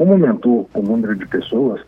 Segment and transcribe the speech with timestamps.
[0.00, 1.78] como aumentou o número de pessoas,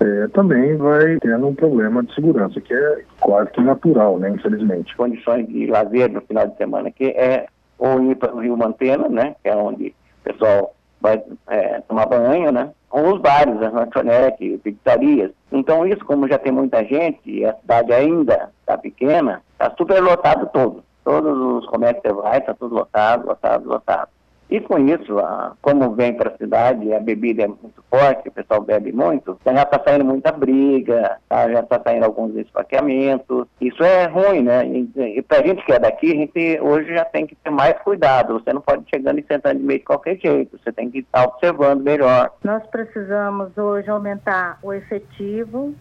[0.00, 4.94] é, também vai tendo um problema de segurança, que é quase que natural, né, infelizmente.
[4.94, 7.46] Condições de lazer no final de semana, que é
[7.78, 12.04] ou ir para o Rio Mantena, né, que é onde o pessoal vai é, tomar
[12.04, 15.30] banho, né, ou os bares, as lanchonetes, pizzarias.
[15.50, 20.02] Então isso, como já tem muita gente e a cidade ainda está pequena, está super
[20.02, 20.84] lotado todo.
[21.02, 24.10] Todos os comércios vai, está tudo lotado, lotado, lotado.
[24.50, 25.16] E com isso,
[25.60, 29.54] como vem para a cidade, a bebida é muito forte, o pessoal bebe muito, então
[29.54, 31.50] já está saindo muita briga, tá?
[31.50, 33.46] já está saindo alguns esfaqueamentos.
[33.60, 34.66] Isso é ruim, né?
[34.66, 37.78] E, para a gente que é daqui, a gente hoje já tem que ter mais
[37.80, 38.34] cuidado.
[38.34, 40.58] Você não pode chegando e sentando de meio de qualquer jeito.
[40.58, 42.30] Você tem que estar observando melhor.
[42.42, 45.74] Nós precisamos hoje aumentar o efetivo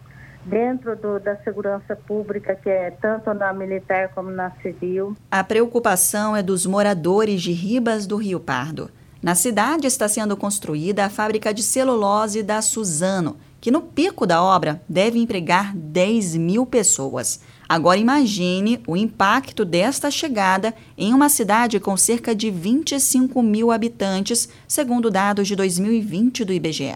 [0.47, 5.15] dentro do, da segurança pública, que é tanto na militar como na civil.
[5.29, 8.89] A preocupação é dos moradores de Ribas do Rio Pardo.
[9.21, 14.41] Na cidade está sendo construída a fábrica de celulose da Suzano, que no pico da
[14.41, 17.41] obra deve empregar 10 mil pessoas.
[17.67, 24.47] Agora imagine o impacto desta chegada em uma cidade com cerca de 25 mil habitantes,
[24.67, 26.95] segundo dados de 2020 do IBGE.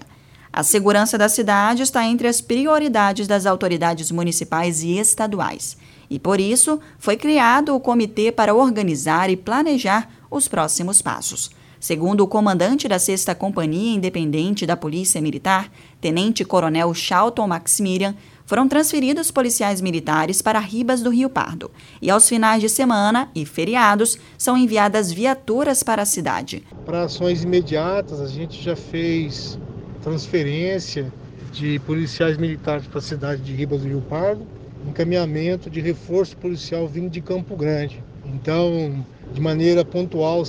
[0.54, 5.78] A segurança da cidade está entre as prioridades das autoridades municipais e estaduais.
[6.10, 11.52] E por isso foi criado o comitê para organizar e planejar os próximos passos.
[11.80, 18.14] Segundo o comandante da 6 Companhia Independente da Polícia Militar, Tenente Coronel Charlton Maximilian,
[18.46, 21.72] foram transferidos policiais militares para Ribas do Rio Pardo.
[22.02, 26.62] E aos finais de semana e feriados são enviadas viaturas para a cidade.
[26.86, 29.58] Para ações imediatas, a gente já fez
[30.02, 31.12] transferência
[31.52, 34.46] de policiais militares para a cidade de Ribas do Rio Pardo,
[34.88, 38.04] encaminhamento de reforço policial vindo de Campo Grande.
[38.26, 40.44] Então, de maneira pontual,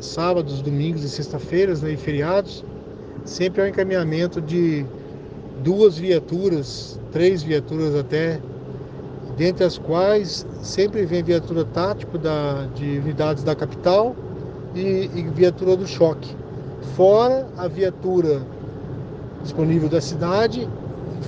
[0.00, 2.64] sábados, domingos e sexta-feiras né, e feriados,
[3.24, 4.84] sempre há um encaminhamento de
[5.62, 8.40] duas viaturas, três viaturas até,
[9.36, 14.14] dentre as quais sempre vem viatura tático da, de unidades da capital
[14.74, 16.34] e, e viatura do choque.
[16.96, 18.42] Fora a viatura
[19.42, 20.68] disponível da cidade,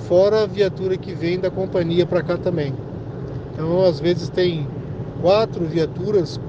[0.07, 2.73] fora a viatura que vem da companhia para cá também.
[3.53, 4.67] Então, às vezes, tem
[5.21, 6.39] quatro viaturas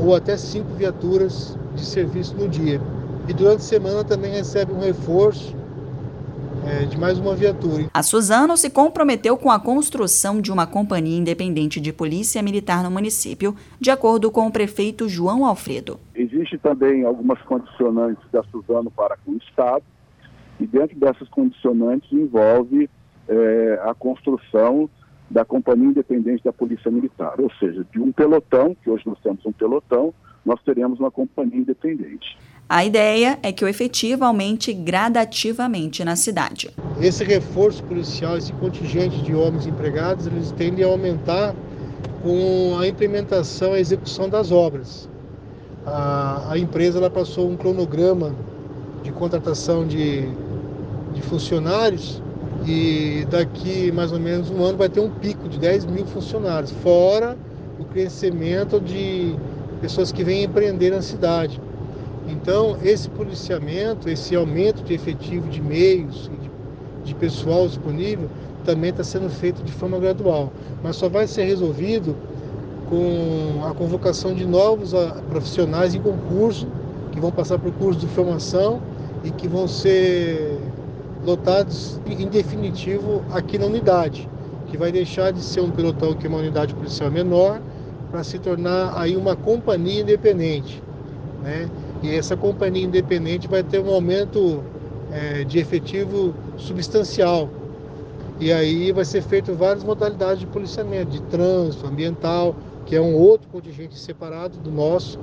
[0.00, 2.80] ou até cinco viaturas de serviço no dia.
[3.28, 5.54] E durante a semana também recebe um reforço
[6.66, 7.86] é, de mais uma viatura.
[7.92, 12.90] A Suzano se comprometeu com a construção de uma companhia independente de polícia militar no
[12.90, 15.98] município, de acordo com o prefeito João Alfredo.
[16.14, 19.84] Existe também algumas condicionantes da Suzano para com o Estado,
[20.60, 22.88] e dentro dessas condicionantes envolve
[23.28, 24.88] é, a construção
[25.30, 29.44] da Companhia Independente da Polícia Militar, ou seja, de um pelotão, que hoje nós temos
[29.46, 30.12] um pelotão,
[30.44, 32.36] nós teremos uma companhia independente.
[32.68, 36.70] A ideia é que o efetivo aumente gradativamente na cidade.
[37.00, 41.54] Esse reforço policial, esse contingente de homens empregados, eles tendem a aumentar
[42.22, 45.08] com a implementação e execução das obras.
[45.84, 48.34] A, a empresa ela passou um cronograma
[49.02, 50.28] de contratação de
[51.12, 52.22] de funcionários
[52.66, 56.70] e daqui mais ou menos um ano vai ter um pico de 10 mil funcionários,
[56.70, 57.36] fora
[57.78, 59.34] o crescimento de
[59.80, 61.60] pessoas que vêm empreender na cidade.
[62.28, 66.50] Então, esse policiamento, esse aumento de efetivo de meios e de,
[67.06, 68.28] de pessoal disponível
[68.64, 70.52] também está sendo feito de forma gradual,
[70.84, 72.14] mas só vai ser resolvido
[72.88, 76.68] com a convocação de novos ah, profissionais em concurso,
[77.10, 78.80] que vão passar por curso de formação
[79.24, 80.58] e que vão ser
[81.24, 84.28] lotados em definitivo aqui na unidade,
[84.66, 87.60] que vai deixar de ser um pelotão que é uma unidade policial menor
[88.10, 90.82] para se tornar aí uma companhia independente,
[91.42, 91.68] né?
[92.02, 94.62] E essa companhia independente vai ter um aumento
[95.12, 97.48] é, de efetivo substancial.
[98.40, 103.14] E aí vai ser feito várias modalidades de policiamento, de trânsito, ambiental, que é um
[103.14, 105.18] outro contingente separado do nosso,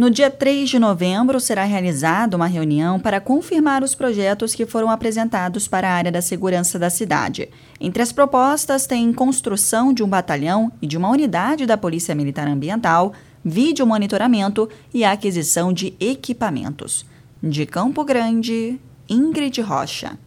[0.00, 4.88] no dia 3 de novembro, será realizada uma reunião para confirmar os projetos que foram
[4.88, 7.50] apresentados para a área da segurança da cidade.
[7.78, 12.48] Entre as propostas tem construção de um batalhão e de uma unidade da Polícia Militar
[12.48, 13.12] Ambiental,
[13.44, 17.04] vídeo monitoramento e aquisição de equipamentos.
[17.42, 20.18] De Campo Grande, Ingrid Rocha.